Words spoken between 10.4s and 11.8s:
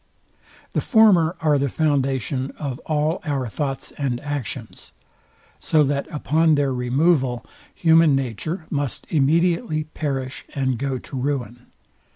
and go to ruin.